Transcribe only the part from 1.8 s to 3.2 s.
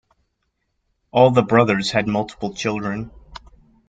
had multiple children.